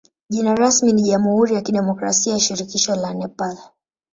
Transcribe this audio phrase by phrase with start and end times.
[0.29, 3.57] Jina rasmi ni jamhuri ya kidemokrasia ya shirikisho la Nepal.